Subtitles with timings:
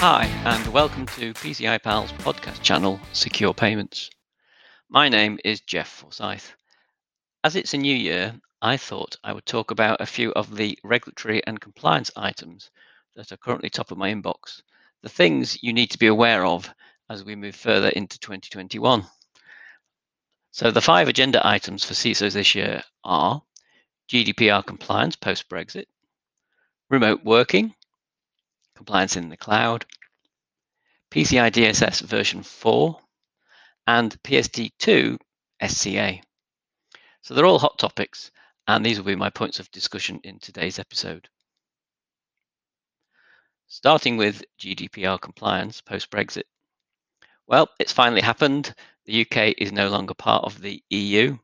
[0.00, 4.10] Hi, and welcome to PCI Pal's podcast channel, Secure Payments.
[4.88, 6.54] My name is Geoff Forsyth.
[7.42, 10.78] As it's a new year, I thought I would talk about a few of the
[10.84, 12.70] regulatory and compliance items
[13.16, 14.62] that are currently top of my inbox,
[15.02, 16.72] the things you need to be aware of
[17.10, 19.04] as we move further into 2021.
[20.52, 23.42] So, the five agenda items for CISOs this year are
[24.08, 25.86] GDPR compliance post Brexit,
[26.88, 27.74] remote working,
[28.78, 29.84] compliance in the cloud,
[31.10, 32.96] PCI DSS version 4,
[33.88, 35.18] and PSD2
[35.66, 36.20] SCA.
[37.22, 38.30] So they're all hot topics,
[38.68, 41.28] and these will be my points of discussion in today's episode.
[43.66, 46.44] Starting with GDPR compliance post Brexit.
[47.48, 48.72] Well, it's finally happened.
[49.06, 51.36] The UK is no longer part of the EU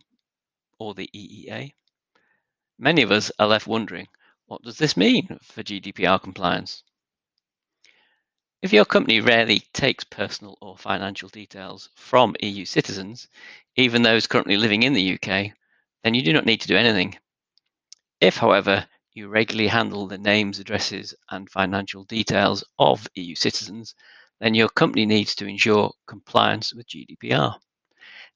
[0.78, 1.72] or the EEA.
[2.78, 4.06] Many of us are left wondering
[4.46, 6.84] what does this mean for GDPR compliance?
[8.64, 13.28] If your company rarely takes personal or financial details from EU citizens,
[13.76, 15.52] even those currently living in the UK,
[16.02, 17.18] then you do not need to do anything.
[18.22, 23.94] If, however, you regularly handle the names, addresses, and financial details of EU citizens,
[24.40, 27.58] then your company needs to ensure compliance with GDPR.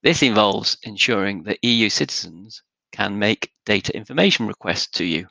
[0.02, 5.26] This involves ensuring that EU citizens can make data information requests to you,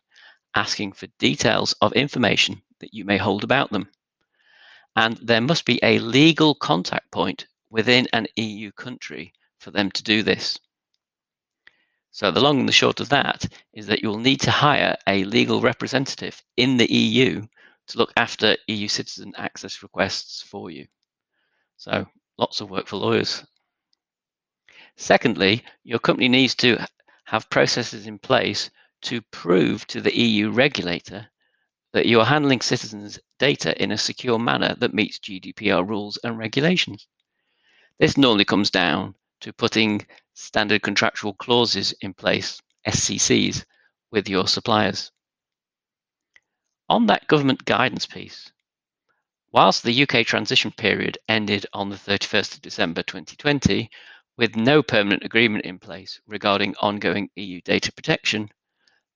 [0.55, 3.91] asking for details of information that you may hold about them
[4.97, 10.01] and there must be a legal contact point within an EU country for them to
[10.01, 10.57] do this.
[12.09, 15.23] So, the long and the short of that is that you'll need to hire a
[15.25, 17.45] legal representative in the EU
[17.89, 20.87] to look after EU citizen access requests for you.
[21.77, 22.07] So,
[22.39, 23.45] lots of work for lawyers.
[24.95, 26.83] Secondly, your company needs to
[27.25, 28.71] have processes in place
[29.03, 31.27] to prove to the EU regulator
[31.97, 36.37] that you are handling citizens' data in a secure manner that meets GDPR rules and
[36.37, 37.07] regulations.
[37.97, 40.05] This normally comes down to putting
[40.35, 43.65] standard contractual clauses in place, SCCs,
[44.11, 45.11] with your suppliers.
[46.87, 48.51] On that government guidance piece,
[49.51, 53.89] whilst the UK transition period ended on the 31st of December 2020
[54.37, 58.49] with no permanent agreement in place regarding ongoing EU data protection,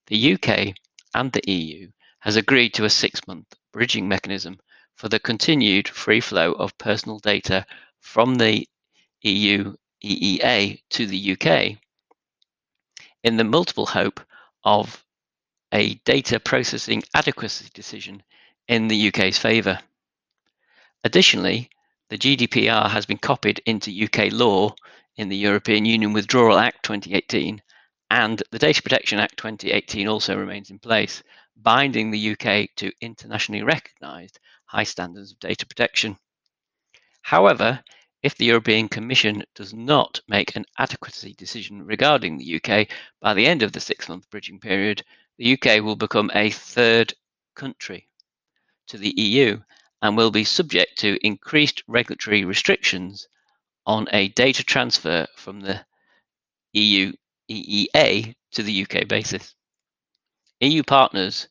[0.07, 0.73] the UK
[1.13, 1.87] and the EU
[2.21, 4.59] has agreed to a six month bridging mechanism
[4.95, 7.65] for the continued free flow of personal data
[7.99, 8.67] from the
[9.21, 11.77] EU EEA to the UK
[13.23, 14.19] in the multiple hope
[14.63, 15.03] of
[15.73, 18.21] a data processing adequacy decision
[18.67, 19.79] in the UK's favour.
[21.03, 21.69] Additionally,
[22.09, 24.75] the GDPR has been copied into UK law
[25.17, 27.61] in the European Union Withdrawal Act 2018,
[28.09, 31.23] and the Data Protection Act 2018 also remains in place,
[31.57, 36.17] binding the UK to internationally recognised high standards of data protection.
[37.21, 37.83] However,
[38.23, 42.87] if the European Commission does not make an adequacy decision regarding the UK
[43.19, 45.03] by the end of the six month bridging period,
[45.37, 47.13] the UK will become a third
[47.55, 48.07] country
[48.87, 49.59] to the EU
[50.01, 53.27] and will be subject to increased regulatory restrictions
[53.85, 55.83] on a data transfer from the
[56.73, 57.11] EU
[57.49, 59.55] EEA to the UK basis.
[60.61, 61.47] EU partners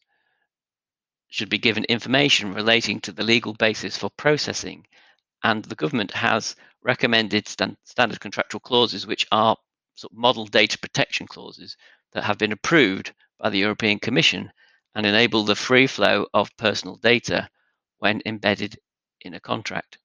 [1.31, 4.87] should be given information relating to the legal basis for processing,
[5.43, 9.57] and the government has recommended stand, standard contractual clauses, which are
[9.97, 11.77] sort of model data protection clauses
[12.13, 14.53] that have been approved by the European Commission
[14.95, 17.49] and enable the free flow of personal data
[17.99, 18.79] when embedded
[19.23, 19.99] in a contract.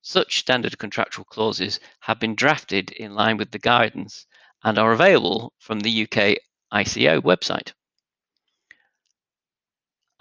[0.00, 4.26] Such standard contractual clauses have been drafted in line with the guidance
[4.62, 6.38] and are available from the UK
[6.72, 7.72] ICO website.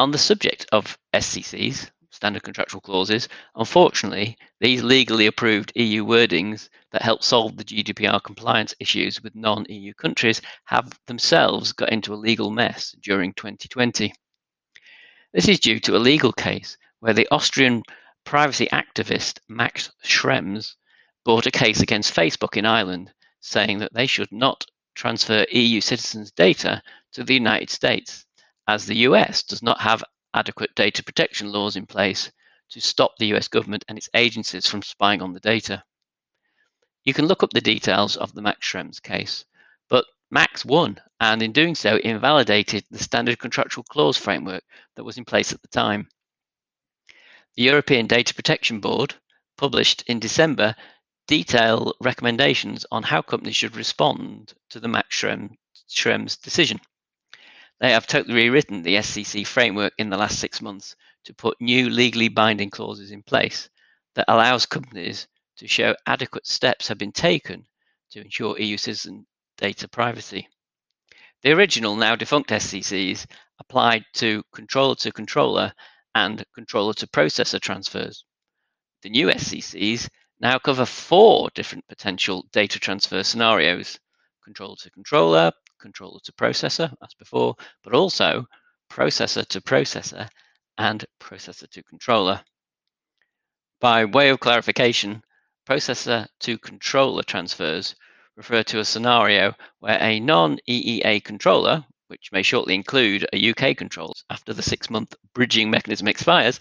[0.04, 7.04] On the subject of SCCs, standard contractual clauses, unfortunately, these legally approved EU wordings that
[7.04, 12.20] help solve the GDPR compliance issues with non EU countries have themselves got into a
[12.20, 14.14] legal mess during 2020.
[15.32, 17.82] This is due to a legal case where the Austrian
[18.26, 20.76] privacy activist Max Schrems
[21.24, 24.66] brought a case against Facebook in Ireland saying that they should not
[24.96, 26.84] transfer EU citizens' data
[27.14, 28.26] to the United States
[28.68, 32.32] as the US does not have adequate data protection laws in place
[32.70, 35.84] to stop the US government and its agencies from spying on the data.
[37.04, 39.46] You can look up the details of the Max Schrems case,
[39.90, 44.64] but Max won, and in doing so, invalidated the standard contractual clause framework
[44.96, 46.08] that was in place at the time.
[47.56, 49.14] The European Data Protection Board
[49.58, 50.76] published in December
[51.28, 56.80] detailed recommendations on how companies should respond to the Max Schrems decision.
[57.80, 61.90] They have totally rewritten the SCC framework in the last six months to put new
[61.90, 63.70] legally binding clauses in place
[64.16, 65.28] that allows companies
[65.58, 67.66] to show adequate steps have been taken
[68.12, 69.26] to ensure EU citizen
[69.58, 70.48] data privacy.
[71.42, 73.26] The original, now defunct SCCs
[73.60, 75.74] applied to controller to controller
[76.16, 78.24] and controller to processor transfers.
[79.02, 80.10] The new SCCs
[80.40, 84.00] now cover four different potential data transfer scenarios
[84.44, 85.52] controller to controller,
[85.84, 88.46] controller to processor, as before, but also
[88.90, 90.28] processor to processor
[90.78, 92.42] and processor to controller.
[93.80, 95.22] By way of clarification,
[95.70, 97.96] processor to controller transfers
[98.36, 103.78] refer to a scenario where a non EEA controller, which may shortly include a UK
[103.78, 106.60] controller after the six month bridging mechanism expires,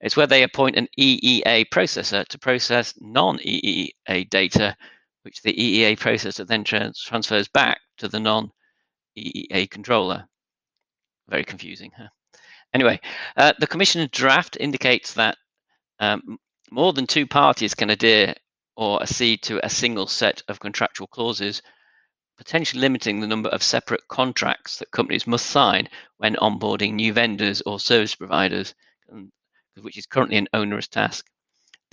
[0.00, 4.76] is where they appoint an EEA processor to process non EEA data,
[5.24, 8.50] which the EEA processor then trans transfers back to the non
[9.18, 10.26] EEA controller.
[11.28, 11.90] Very confusing.
[11.96, 12.08] Huh?
[12.74, 13.00] Anyway,
[13.36, 15.38] uh, the Commission draft indicates that
[16.00, 16.38] um,
[16.70, 18.34] more than two parties can adhere
[18.76, 21.62] or accede to a single set of contractual clauses,
[22.36, 27.62] potentially limiting the number of separate contracts that companies must sign when onboarding new vendors
[27.64, 28.74] or service providers,
[29.80, 31.24] which is currently an onerous task.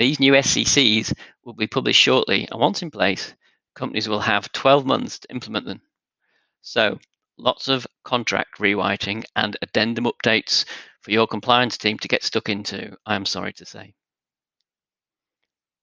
[0.01, 1.13] These new SCCs
[1.43, 3.35] will be published shortly, and once in place,
[3.75, 5.79] companies will have 12 months to implement them.
[6.61, 6.97] So,
[7.37, 10.65] lots of contract rewriting and addendum updates
[11.01, 13.93] for your compliance team to get stuck into, I am sorry to say.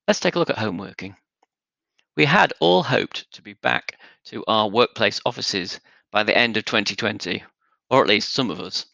[0.08, 1.14] Let's take a look at home working.
[2.16, 5.78] We had all hoped to be back to our workplace offices
[6.10, 7.44] by the end of 2020,
[7.88, 8.84] or at least some of us.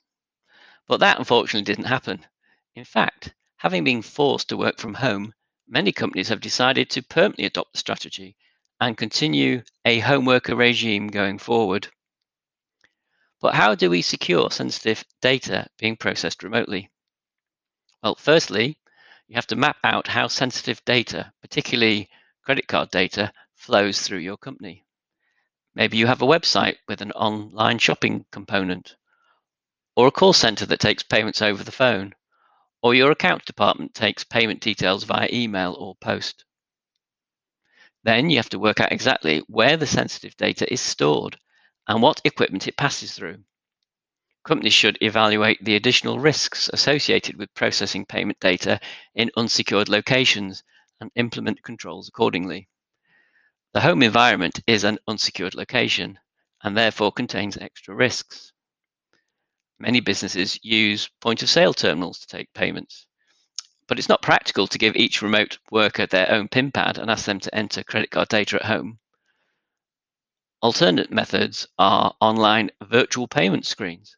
[0.87, 2.27] But that unfortunately didn't happen.
[2.75, 3.33] In fact,
[3.65, 5.33] having been forced to work from home,
[5.67, 8.37] many companies have decided to permanently adopt the strategy
[8.79, 11.89] and continue a home worker regime going forward.
[13.41, 16.91] But how do we secure sensitive data being processed remotely?
[18.03, 18.77] Well, firstly,
[19.29, 22.11] you have to map out how sensitive data, particularly
[22.45, 24.85] credit card data, flows through your company.
[25.75, 28.95] Maybe you have a website with an online shopping component,
[29.97, 32.15] or a call center that takes payments over the phone,
[32.85, 36.45] or your account department takes payment details via email or post.
[38.03, 41.39] Then you have to work out exactly where the sensitive data is stored
[41.89, 43.43] and what equipment it passes through.
[44.45, 48.79] Companies should evaluate the additional risks associated with processing payment data
[49.15, 50.63] in unsecured locations
[51.01, 52.69] and implement controls accordingly.
[53.73, 56.19] The home environment is an unsecured location
[56.63, 58.53] and therefore contains extra risks.
[59.79, 63.07] Many businesses use point of sale terminals to take payments,
[63.87, 67.25] but it's not practical to give each remote worker their own PIN pad and ask
[67.25, 68.99] them to enter credit card data at home.
[70.63, 74.17] Alternate methods are online virtual payment screens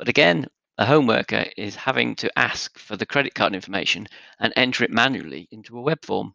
[0.00, 0.46] but again,
[0.78, 4.08] a home worker is having to ask for the credit card information
[4.38, 6.34] and enter it manually into a web form.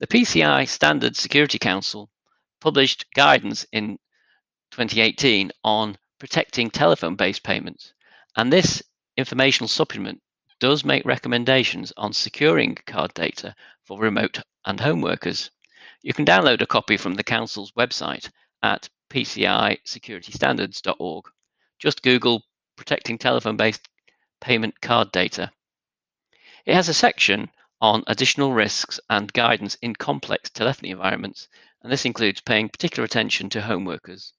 [0.00, 2.10] The PCI Standard Security Council
[2.60, 3.96] published guidance in
[4.72, 7.92] 2018 on protecting telephone based payments,
[8.36, 8.82] and this
[9.16, 10.20] informational supplement
[10.58, 13.54] does make recommendations on securing card data
[13.84, 15.50] for remote and home workers.
[16.02, 18.30] You can download a copy from the Council's website
[18.62, 21.24] at pcisecuritystandards.org.
[21.78, 22.42] Just Google
[22.76, 23.88] protecting telephone based
[24.40, 25.50] payment card data.
[26.64, 31.48] It has a section on additional risks and guidance in complex telephony environments,
[31.82, 34.32] and this includes paying particular attention to home workers.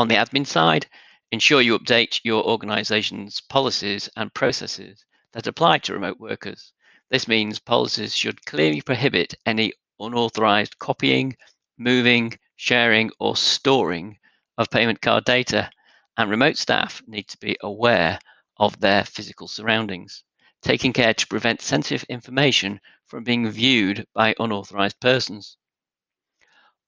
[0.00, 0.86] On the admin side,
[1.30, 5.04] ensure you update your organization's policies and processes
[5.34, 6.72] that apply to remote workers.
[7.10, 11.36] This means policies should clearly prohibit any unauthorized copying,
[11.76, 14.18] moving, sharing, or storing
[14.56, 15.70] of payment card data
[16.16, 18.18] and remote staff need to be aware
[18.56, 20.24] of their physical surroundings,
[20.62, 25.58] taking care to prevent sensitive information from being viewed by unauthorized persons.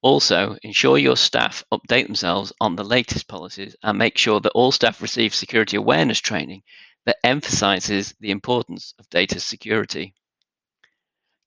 [0.02, 4.72] Also, ensure your staff update themselves on the latest policies and make sure that all
[4.72, 6.62] staff receive security awareness training
[7.06, 10.12] that emphasizes the importance of data security.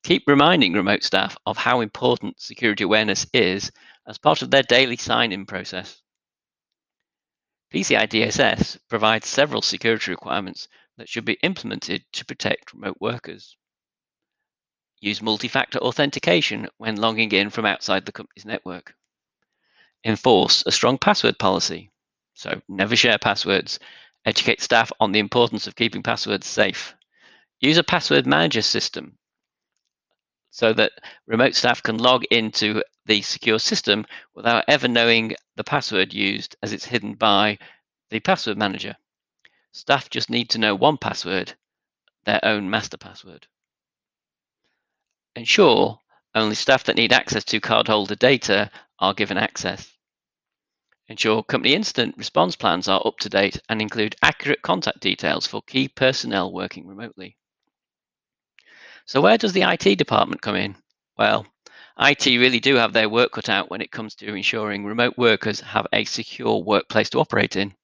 [0.03, 3.71] Keep reminding remote staff of how important security awareness is
[4.07, 6.01] as part of their daily sign in process.
[7.73, 13.57] PCI DSS provides several security requirements that should be implemented to protect remote workers.
[15.05, 18.95] Use multi-factor authentication when logging in from outside the company's network.
[20.03, 21.91] Enforce a strong password policy.
[22.33, 23.77] So never share passwords.
[24.25, 26.95] Educate staff on the importance of keeping passwords safe.
[27.59, 29.19] Use a password manager system
[30.49, 30.93] so that
[31.27, 36.73] remote staff can log into the secure system without ever knowing the password used as
[36.73, 37.59] it's hidden by
[38.09, 38.95] the password manager.
[39.71, 41.53] Staff just need to know one password,
[42.25, 43.45] their own master password.
[45.35, 45.99] Ensure
[46.33, 49.91] only staff that need access to cardholder data are given access.
[51.09, 55.61] Ensure company incident response plans are up to date and include accurate contact details for
[55.61, 57.35] key personnel working remotely.
[59.05, 60.77] So where does the IT department come in?
[61.17, 61.45] Well,
[61.99, 65.59] IT really do have their work cut out when it comes to ensuring remote workers
[65.59, 67.75] have a secure workplace to operate in.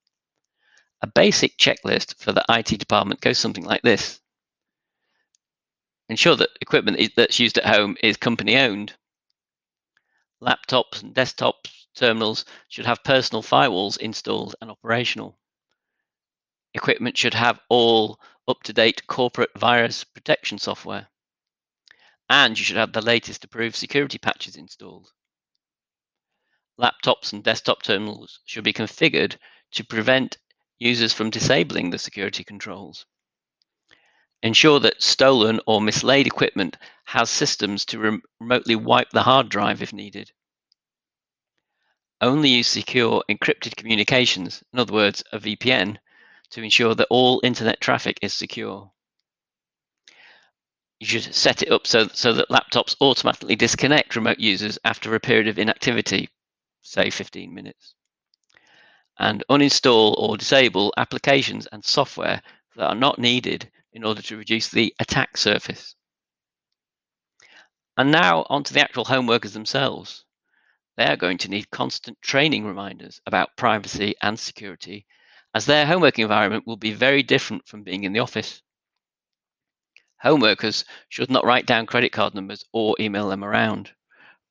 [1.02, 4.21] A basic checklist for the IT department goes something like this.
[6.12, 8.94] Ensure that equipment that's used at home is company owned.
[10.42, 15.40] Laptops and desktop terminals should have personal firewalls installed and operational.
[16.74, 21.08] Equipment should have all up-to-date corporate virus protection software
[22.30, 25.14] and you should have the latest approved security patches installed.
[26.78, 29.38] Laptops and desktop terminals should be configured
[29.72, 30.38] to prevent
[30.78, 33.06] users from disabling the security controls.
[34.44, 39.82] Ensure that stolen or mislaid equipment has systems to rem remotely wipe the hard drive
[39.82, 40.32] if needed.
[42.20, 45.98] Only use secure encrypted communications, in other words, a VPN,
[46.52, 48.92] to ensure that all internet traffic is secure
[51.02, 55.20] you should set it up so, so that laptops automatically disconnect remote users after a
[55.20, 56.30] period of inactivity,
[56.84, 57.96] say 15 minutes.
[59.18, 62.44] And uninstall or disable applications and software
[62.76, 65.96] that are not needed in order to reduce the attack surface.
[67.98, 70.24] And now onto the actual home workers themselves.
[70.98, 75.06] They are going to need constant training reminders about privacy and security
[75.54, 78.62] as their home working environment will be very different from being in the office.
[80.24, 83.92] Homeworkers should not write down credit card numbers or email them around.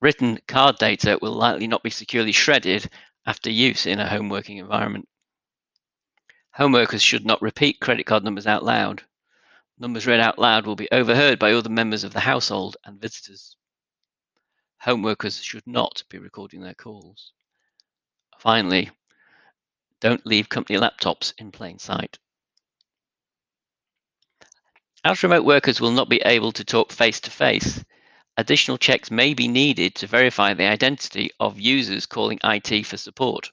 [0.01, 2.89] Written card data will likely not be securely shredded
[3.25, 5.07] after use in a home working environment.
[6.57, 9.03] Homeworkers should not repeat credit card numbers out loud.
[9.81, 13.55] Numbers read out loud will be overheard by other members of the household and visitors.
[14.81, 17.31] Home workers should not be recording their calls.
[18.37, 18.91] Finally,
[19.99, 22.19] don't leave company laptops in plain sight.
[25.03, 27.83] As remote workers will not be able to talk face to face,
[28.37, 33.51] additional checks may be needed to verify the identity of users calling IT for support.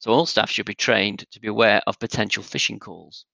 [0.00, 3.24] So all staff should be trained to be aware of potential phishing calls.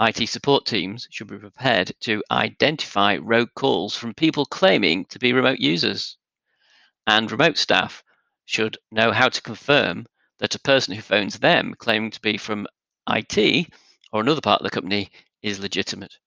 [0.00, 5.32] IT support teams should be prepared to identify rogue calls from people claiming to be
[5.32, 6.16] remote users.
[7.06, 8.02] And remote staff
[8.44, 10.06] should know how to confirm
[10.38, 12.66] that a person who phones them claiming to be from
[13.08, 13.68] IT
[14.12, 15.10] or another part of the company
[15.42, 16.18] is legitimate.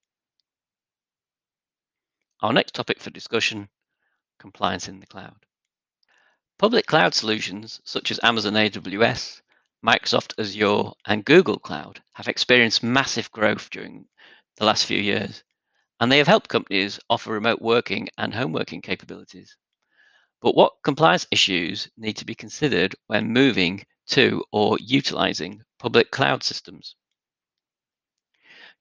[2.42, 3.68] Our next topic for discussion,
[4.40, 5.36] compliance in the cloud.
[6.58, 9.42] Public cloud solutions such as Amazon AWS,
[9.86, 14.08] Microsoft Azure, and Google Cloud have experienced massive growth during
[14.58, 15.44] the last few years,
[16.00, 19.56] and they have helped companies offer remote working and home working capabilities.
[20.42, 26.44] But what compliance issues need to be considered when moving to or utilizing public cloud
[26.44, 26.96] systems?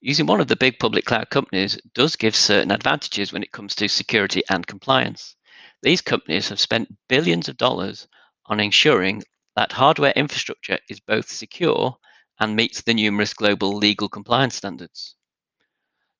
[0.00, 3.74] Using one of the big public cloud companies does give certain advantages when it comes
[3.76, 5.36] to security and compliance.
[5.82, 8.06] These companies have spent billions of dollars
[8.46, 9.22] on ensuring
[9.56, 11.96] that hardware infrastructure is both secure
[12.38, 15.16] and meets the numerous global legal compliance standards.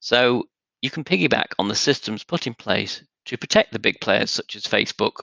[0.01, 0.45] So
[0.81, 4.57] you can piggyback on the systems put in place to protect the big players such
[4.57, 5.21] as Facebook,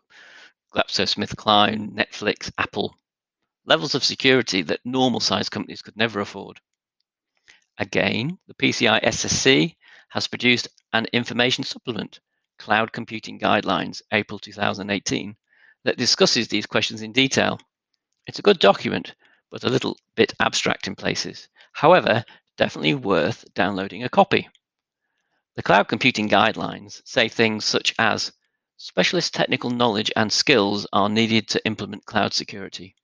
[0.75, 2.95] GlaxoSmithKline, Netflix, Apple,
[3.65, 6.59] levels of security that normal sized companies could never afford.
[7.79, 9.75] Again, the PCI SSC
[10.09, 12.19] has produced an information supplement,
[12.59, 15.35] Cloud Computing Guidelines, April 2018,
[15.85, 17.59] that discusses these questions in detail.
[18.27, 19.15] It's a good document,
[19.51, 21.47] but a little bit abstract in places.
[21.73, 22.23] However,
[22.57, 24.49] definitely worth downloading a copy.
[25.55, 28.31] The Cloud Computing Guidelines say things such as
[28.77, 32.95] specialist technical knowledge and skills are needed to implement cloud security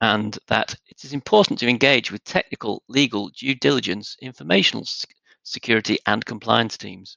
[0.00, 4.84] and that it is important to engage with technical, legal, due diligence, informational
[5.44, 7.16] security, and compliance teams.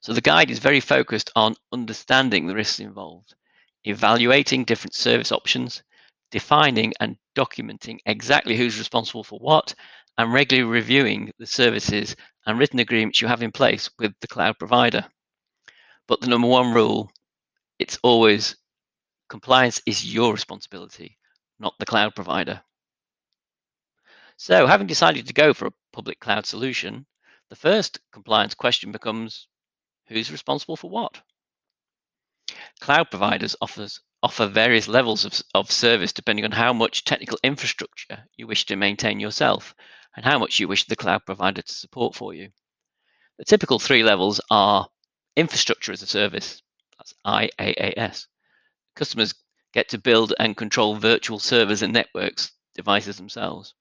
[0.00, 3.34] So the guide is very focused on understanding the risks involved,
[3.84, 5.82] evaluating different service options,
[6.30, 9.74] defining and documenting exactly who's responsible for what,
[10.18, 12.14] and regularly reviewing the services
[12.46, 15.06] and written agreements you have in place with the cloud provider.
[16.06, 17.10] But the number one rule,
[17.78, 18.56] it's always
[19.28, 21.16] compliance is your responsibility
[21.60, 22.60] not the cloud provider.
[24.38, 27.06] So having decided to go for a public cloud solution,
[27.50, 29.46] the first compliance question becomes,
[30.06, 31.20] who's responsible for what?
[32.80, 38.24] Cloud providers offers, offer various levels of, of service depending on how much technical infrastructure
[38.36, 39.74] you wish to maintain yourself
[40.16, 42.50] and how much you wish the cloud provider to support for you.
[43.38, 44.88] The typical three levels are
[45.36, 46.62] infrastructure as a service,
[46.98, 48.26] that's IaaS.
[48.96, 49.34] Customers
[49.72, 53.74] get to build and control virtual servers and networks devices themselves.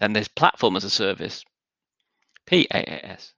[0.00, 1.44] Then there's platform as a service,
[2.46, 3.32] PaaS.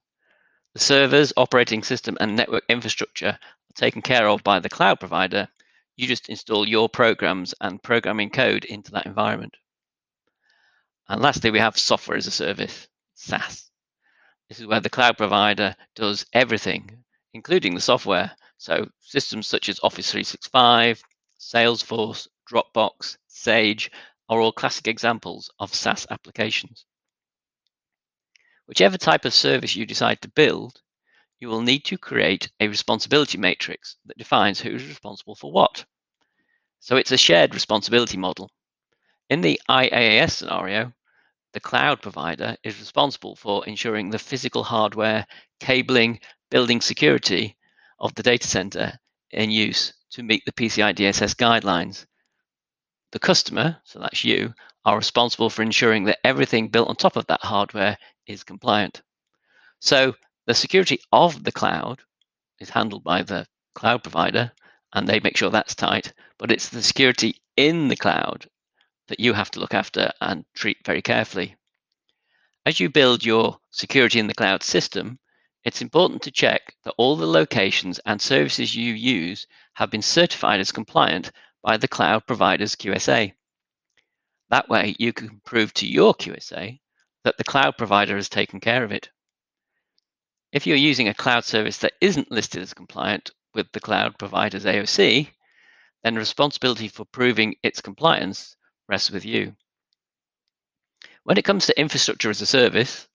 [0.74, 3.38] The servers, operating system, and network infrastructure
[3.74, 5.48] taken care of by the cloud provider.
[5.96, 9.56] You just install your programs and programming code into that environment.
[11.08, 13.70] And lastly, we have software as a service, SaaS.
[14.48, 18.30] This is where the cloud provider does everything, including the software.
[18.58, 21.02] So systems such as Office 365,
[21.38, 23.90] Salesforce, Dropbox, Sage
[24.28, 26.84] are all classic examples of SaaS applications.
[28.66, 30.82] Whichever type of service you decide to build,
[31.40, 35.84] you will need to create a responsibility matrix that defines who is responsible for what.
[36.80, 38.50] So it's a shared responsibility model.
[39.30, 40.92] In the IaaS scenario,
[41.52, 45.26] the cloud provider is responsible for ensuring the physical hardware,
[45.60, 47.56] cabling, building security
[47.98, 48.98] of the data center
[49.30, 52.06] in use to meet the PCI DSS guidelines.
[53.12, 54.54] The customer, so that's you,
[54.84, 59.02] are responsible for ensuring that everything built on top of that hardware is compliant.
[59.80, 60.14] So
[60.48, 62.00] the security of the cloud
[62.58, 64.50] is handled by the cloud provider
[64.94, 68.48] and they make sure that's tight, but it's the security in the cloud
[69.08, 71.54] that you have to look after and treat very carefully.
[72.64, 75.18] As you build your security in the cloud system,
[75.64, 80.60] it's important to check that all the locations and services you use have been certified
[80.60, 81.30] as compliant
[81.62, 83.34] by the cloud provider's QSA.
[84.48, 86.80] That way, you can prove to your QSA
[87.24, 89.10] that the cloud provider has taken care of it.
[90.50, 94.64] If you're using a cloud service that isn't listed as compliant with the cloud provider's
[94.64, 95.28] AOC,
[96.02, 98.56] then responsibility for proving its compliance
[98.88, 99.54] rests with you.
[101.24, 103.06] When it comes to infrastructure as a service,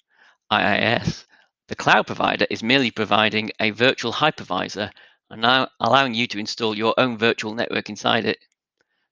[0.52, 1.26] IaaS,
[1.70, 4.92] the cloud provider is merely providing a virtual hypervisor
[5.32, 8.38] and now allowing you to install your own virtual network inside it,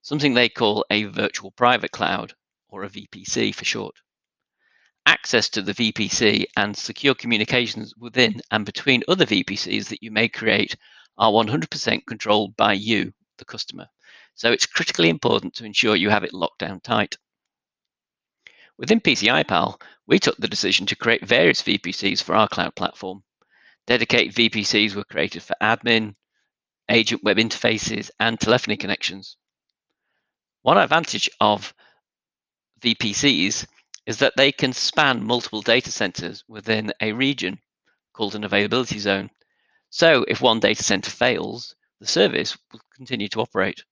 [0.04, 2.36] something they call a virtual private cloud,
[2.70, 3.96] or a VPC for short.
[5.06, 10.30] Access to the VPC and secure communications within and between other VPCs that you may
[10.30, 10.76] create
[11.18, 13.88] are 100% controlled by you, the customer.
[14.36, 17.18] So it's critically important to ensure you have it locked down tight.
[18.78, 23.24] Within PCI Pal, we took the decision to create various VPCs for our cloud platform.
[23.88, 26.16] Dedicated VPCs were created for admin,
[26.90, 29.38] agent web interfaces, and telephony connections.
[30.64, 31.74] One advantage of
[32.82, 33.68] VPCs
[34.06, 37.60] is that they can span multiple data centers within a region
[38.14, 39.30] called an availability zone.
[39.90, 43.84] So if one data center fails, the service will continue to operate.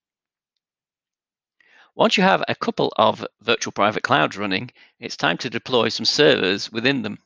[1.96, 6.06] Once you have a couple of virtual private clouds running, it's time to deploy some
[6.06, 7.20] servers within them.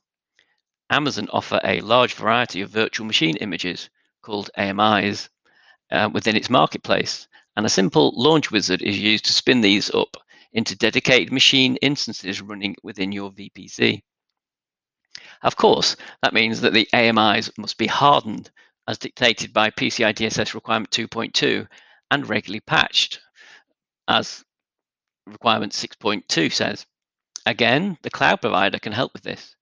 [0.89, 3.89] Amazon offer a large variety of virtual machine images
[4.21, 5.29] called AMIs
[5.91, 10.17] uh, within its marketplace, and a simple launch wizard is used to spin these up
[10.53, 14.01] into dedicated machine instances running within your VPC.
[15.41, 18.51] Of course, that means that the AMIs must be hardened
[18.87, 21.67] as dictated by PCI DSS requirement 2.2
[22.11, 23.19] and regularly patched
[24.07, 24.43] as
[25.25, 26.85] requirement 6.2 says.
[27.45, 29.55] Again, the cloud provider can help with this.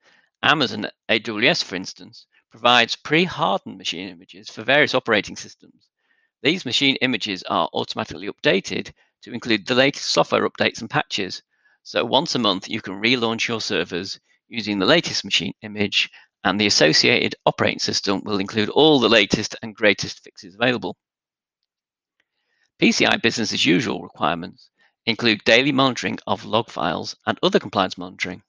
[0.44, 5.90] Amazon AWS, for instance, provides pre-hardened machine images for various operating systems.
[6.44, 8.92] These machine images are automatically updated
[9.24, 11.44] to include the latest software updates and patches.
[11.84, 16.10] So once a month, you can relaunch your servers using the latest machine image
[16.44, 20.98] and the associated operating system will include all the latest and greatest fixes available.
[22.82, 24.72] PCI business as usual requirements
[25.06, 28.42] include daily monitoring of log files and other compliance monitoring.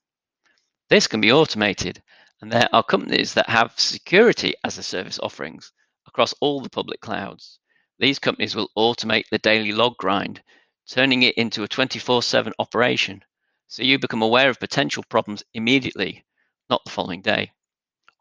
[0.89, 2.01] This can be automated,
[2.41, 5.71] and there are companies that have security as a service offerings
[6.07, 7.59] across all the public clouds.
[7.99, 10.41] These companies will automate the daily log grind,
[10.87, 13.23] turning it into a 24 7 operation,
[13.67, 16.25] so you become aware of potential problems immediately,
[16.69, 17.51] not the following day.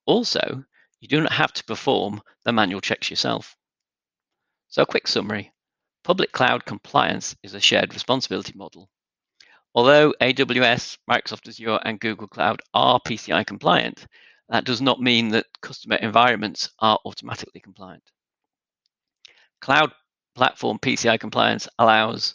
[0.07, 0.65] Also,
[1.01, 3.57] you do not have to perform the manual checks yourself.
[4.69, 5.53] So, a quick summary
[6.05, 8.91] Public cloud compliance is a shared responsibility model.
[9.73, 14.07] Although AWS, Microsoft Azure, and Google Cloud are PCI compliant,
[14.49, 18.03] that does not mean that customer environments are automatically compliant.
[19.61, 19.93] Cloud
[20.35, 22.35] platform PCI compliance allows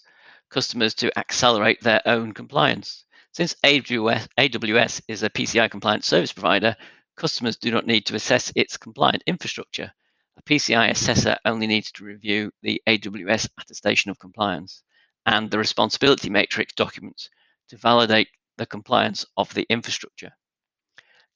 [0.50, 3.06] customers to accelerate their own compliance.
[3.34, 6.76] Since AWS, is a PCI compliant service provider,
[7.16, 9.92] customers do not need to assess its compliant infrastructure
[10.38, 14.84] a PCI assessor only needs to review the AWS attestation of compliance
[15.26, 17.30] and the responsibility matrix documents
[17.70, 20.32] to validate the compliance of the infrastructure.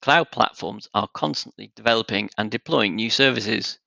[0.03, 3.79] Cloud platforms are constantly developing and deploying new services.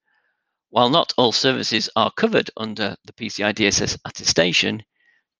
[0.70, 4.82] While not all services are covered under the PCI DSS attestation,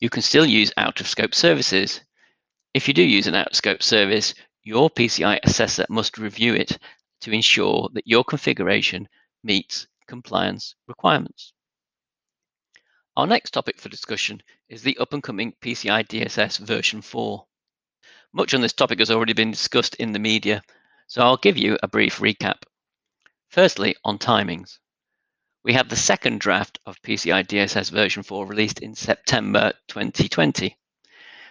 [0.01, 2.01] you can still use out of scope services.
[2.75, 6.79] If you do use an out of scope service, your PCI assessor must review it
[7.21, 9.09] to ensure that your configuration
[9.43, 11.53] meets compliance requirements.
[13.17, 17.47] Our next topic for discussion is the up and coming PCI DSS version 4.
[18.33, 20.63] Much on this topic has already been discussed in the media,
[21.07, 22.65] so I'll give you a brief recap.
[23.51, 24.79] Firstly, on timings.
[25.65, 30.77] We had the second draft of PCI DSS version 4 released in September 2020.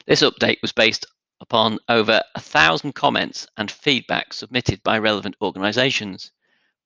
[0.06, 1.08] This update was based
[1.42, 6.32] upon over a thousand comments and feedback submitted by relevant organizations,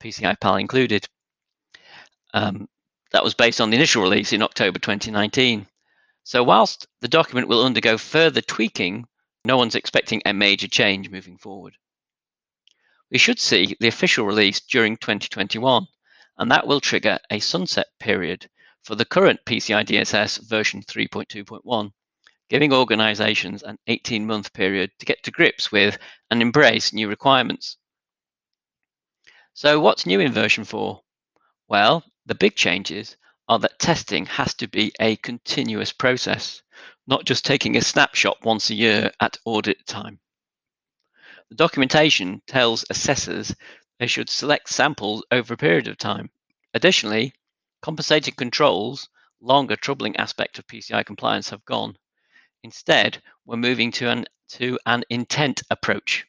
[0.01, 1.09] PCI PAL included.
[2.33, 2.69] Um,
[3.11, 5.67] that was based on the initial release in October 2019.
[6.23, 9.05] So, whilst the document will undergo further tweaking
[9.43, 11.77] no one's expecting a major change moving forward.
[13.11, 15.87] We should see the official release during 2021,
[16.37, 18.49] and that will trigger a sunset period
[18.83, 21.91] for the current PCI DSS version 3.2.1,
[22.49, 25.97] giving organizations an 18 month period to get to grips with
[26.31, 27.77] and embrace new requirements.
[29.53, 31.01] So, what's new in version 4?
[31.67, 33.17] Well, the big changes
[33.49, 36.61] are that testing has to be a continuous process,
[37.07, 40.19] not just taking a snapshot once a year at audit time.
[41.49, 43.55] The documentation tells assessors
[43.99, 46.29] they should select samples over a period of time.
[46.73, 47.33] Additionally,
[47.81, 49.09] compensating controls,
[49.41, 51.97] longer troubling aspect of PCI compliance, have gone.
[52.63, 56.25] Instead, we're moving to an, to an intent approach,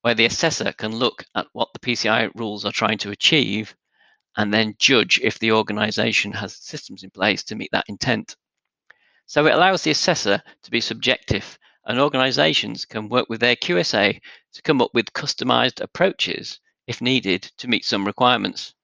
[0.00, 3.74] where the assessor can look at what the PCI rules are trying to achieve
[4.36, 8.36] and then judge if the organization has systems in place to meet that intent.
[9.26, 14.20] So it allows the assessor to be subjective, and organizations can work with their QSA
[14.54, 18.74] to come up with customized approaches if needed to meet some requirements.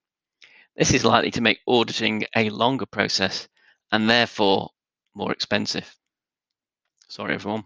[0.77, 3.49] This is likely to make auditing a longer process
[3.91, 4.71] and therefore
[5.15, 5.97] more expensive.
[7.09, 7.65] Sorry, everyone.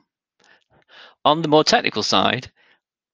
[1.25, 2.51] On the more technical side,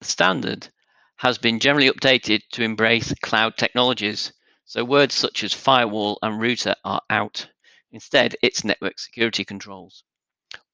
[0.01, 0.69] the standard
[1.17, 4.33] has been generally updated to embrace cloud technologies
[4.69, 7.49] so words such as firewall and router are out.
[7.91, 10.05] Instead, it's network security controls.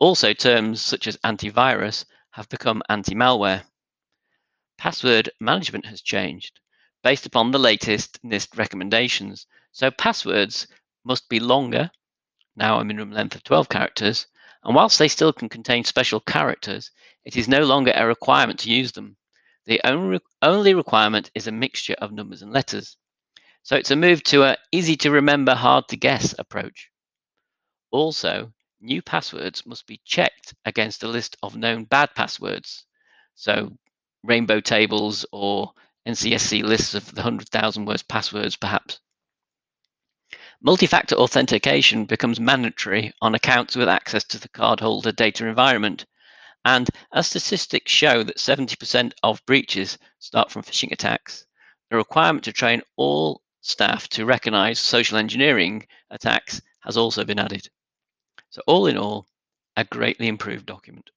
[0.01, 3.65] Also, terms such as antivirus have become anti-malware.
[4.85, 6.61] Password management has changed
[7.03, 9.47] based upon the latest NIST recommendations.
[9.73, 10.67] So passwords
[11.05, 11.91] must be longer,
[12.55, 14.27] now a minimum length of 12 characters,
[14.63, 16.91] and whilst they still can contain special characters,
[17.25, 19.17] it is no longer a requirement to use them.
[19.65, 22.99] The only only requirement is a mixture of numbers and letters.
[23.63, 26.91] So it's a move to a easy to remember, hard to guess approach.
[27.91, 32.85] Also, new passwords must be checked against a list of known bad passwords.
[33.35, 33.79] So
[34.25, 35.73] rainbow tables or
[36.09, 39.01] NCSC lists of the 100,000 worst passwords, perhaps.
[40.63, 46.07] Multi-factor authentication becomes mandatory on accounts with access to the cardholder data environment.
[46.65, 51.45] And as statistics show that 70% of breaches start from phishing attacks,
[51.91, 57.69] the requirement to train all staff to recognize social engineering attacks has also been added.
[58.51, 59.27] So all in all,
[59.77, 61.11] a greatly improved document.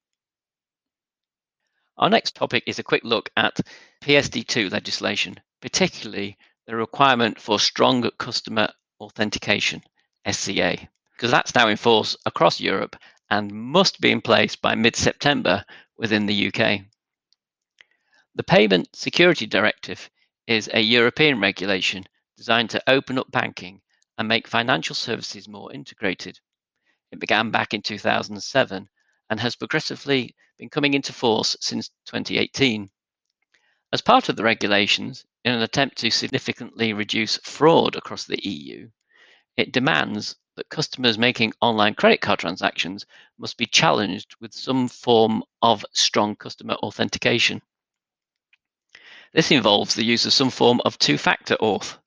[1.97, 3.59] Our next topic is a quick look at
[4.03, 9.81] PSD2 legislation, particularly the requirement for strong customer authentication,
[10.29, 10.77] SCA,
[11.15, 12.95] because that's now in force across Europe
[13.31, 15.65] and must be in place by mid-September
[15.97, 16.81] within the UK.
[18.35, 20.11] The Payment Security Directive
[20.45, 22.03] is a European regulation
[22.37, 23.81] designed to open up banking
[24.19, 26.39] and make financial services more integrated.
[27.11, 28.87] It began back in 2007
[29.29, 32.89] and has progressively been coming into force since 2018.
[33.93, 38.89] As part of the regulations, in an attempt to significantly reduce fraud across the EU,
[39.55, 43.05] it demands that customers making online credit card transactions
[43.37, 47.61] must be challenged with some form of strong customer authentication.
[49.33, 51.97] This involves the use of some form of two factor auth,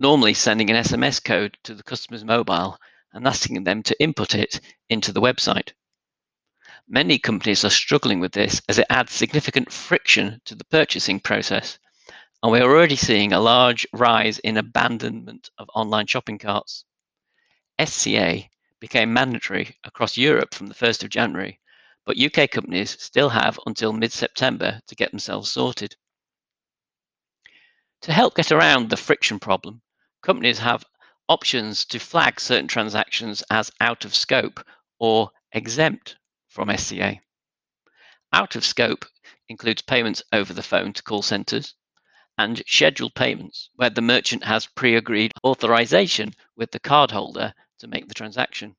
[0.00, 2.78] normally sending an SMS code to the customer's mobile
[3.12, 5.72] and asking them to input it into the website.
[6.94, 11.78] Many companies are struggling with this as it adds significant friction to the purchasing process,
[12.42, 16.84] and we're already seeing a large rise in abandonment of online shopping carts.
[17.82, 18.42] SCA
[18.78, 21.58] became mandatory across Europe from the 1st of January,
[22.04, 25.96] but UK companies still have until mid September to get themselves sorted.
[28.02, 29.80] To help get around the friction problem,
[30.20, 30.84] companies have
[31.26, 34.62] options to flag certain transactions as out of scope
[34.98, 36.16] or exempt
[36.52, 37.18] from SCA.
[38.30, 39.06] Out of scope
[39.48, 41.74] includes payments over the phone to call centres
[42.36, 48.06] and scheduled payments where the merchant has pre agreed authorization with the cardholder to make
[48.06, 48.76] the transaction.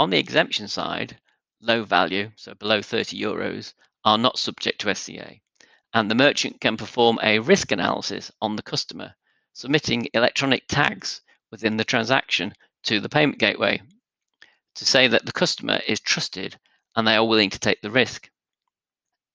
[0.00, 1.20] On the exemption side,
[1.60, 3.72] low value, so below 30 euros,
[4.04, 5.36] are not subject to SCA,
[5.94, 9.14] and the merchant can perform a risk analysis on the customer,
[9.52, 11.20] submitting electronic tags
[11.52, 13.80] within the transaction to the payment gateway
[14.78, 16.56] to say that the customer is trusted
[16.94, 18.30] and they are willing to take the risk.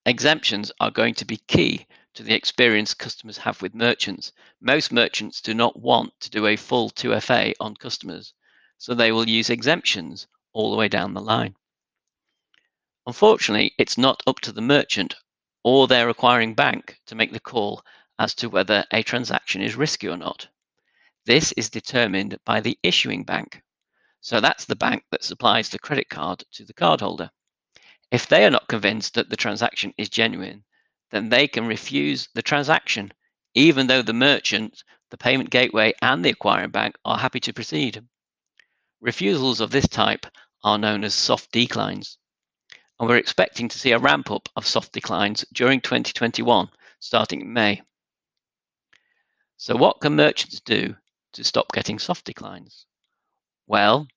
[0.06, 4.32] Exemptions are going to be key to the experience customers have with merchants.
[4.62, 8.34] Most merchants do not want to do a full 2FA on customers,
[8.77, 11.56] so they will use exemptions all the way down the line.
[13.06, 15.15] Unfortunately, it's not up to the merchant
[15.62, 17.84] or their acquiring bank to make the call
[18.17, 20.47] as to whether a transaction is risky or not.
[21.25, 23.62] This is determined by the issuing bank.
[24.23, 27.29] So that's the bank that supplies the credit card to the cardholder.
[28.09, 30.63] If they are not convinced that the transaction is genuine,
[31.12, 33.12] then they can refuse the transaction,
[33.53, 38.01] even though the merchant, the payment gateway, and the acquiring bank are happy to proceed.
[39.01, 40.25] Refusals of this type
[40.63, 42.17] are known as soft declines.
[43.01, 46.69] And we're expecting to see a ramp up of soft declines during 2021,
[47.01, 47.81] starting in May.
[49.57, 50.95] So, what can merchants do
[51.33, 52.86] to stop getting soft declines?
[53.67, 54.07] Well,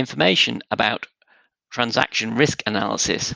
[0.00, 1.06] information about
[1.70, 3.32] transaction risk analysis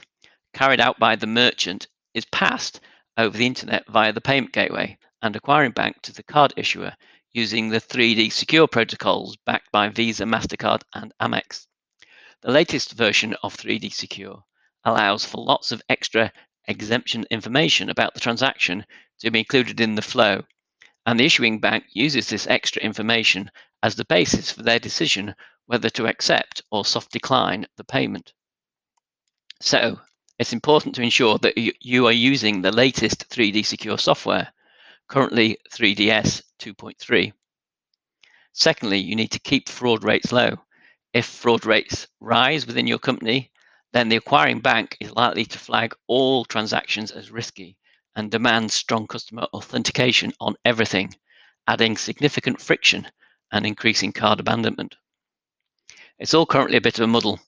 [0.53, 2.81] carried out by the merchant is passed
[3.17, 6.97] over the internet via the payment gateway and acquiring bank to the card issuer
[7.33, 11.67] using the 3D secure protocols backed by Visa, MasterCard, and Amex.
[12.43, 14.45] The latest version of 3D Secure
[14.85, 16.31] allows for lots of extra
[16.69, 18.85] exemption information about the transaction
[19.21, 20.43] to be included in the flow,
[21.07, 23.51] and the issuing bank uses this extra information
[23.83, 25.35] as the basis for their decision
[25.67, 28.33] whether to accept or soft decline the payment.
[29.61, 29.99] So
[30.39, 34.53] it's important to ensure that you are using the latest 3D Secure software,
[35.09, 37.33] currently 3DS 2.3.
[38.53, 40.57] Secondly, you need to keep fraud rates low.
[41.13, 43.51] If fraud rates rise within your company,
[43.93, 47.77] then the acquiring bank is likely to flag all transactions as risky
[48.17, 51.15] and demand strong customer authentication on everything,
[51.67, 53.09] adding significant friction
[53.53, 54.97] and increasing card abandonment.
[56.17, 57.41] It's all currently a bit of a muddle.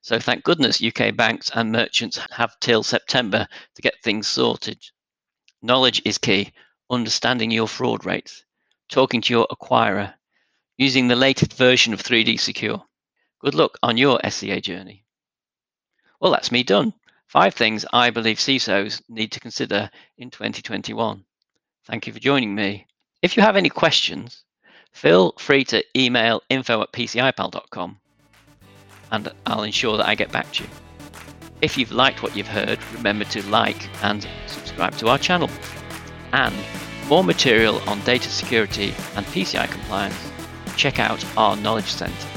[0.00, 4.78] So thank goodness UK banks and merchants have till September to get things sorted.
[5.60, 6.52] Knowledge is key,
[6.88, 8.44] understanding your fraud rates,
[8.88, 10.14] talking to your acquirer,
[10.76, 12.84] using the latest version of 3D Secure.
[13.40, 15.04] Good luck on your SCA journey.
[16.20, 16.94] Well, that's me done.
[17.26, 21.24] Five things I believe CISOs need to consider in 2021.
[21.86, 22.86] Thank you for joining me.
[23.20, 24.44] If you have any questions,
[24.92, 27.98] feel free to email info at pcipal.com
[29.12, 30.70] and I'll ensure that I get back to you.
[31.60, 35.48] If you've liked what you've heard, remember to like and subscribe to our channel.
[36.32, 36.54] And
[37.08, 40.32] more material on data security and PCI compliance,
[40.76, 42.28] check out our Knowledge Centre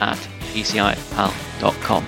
[0.00, 0.18] at
[0.52, 2.06] pcipal.com.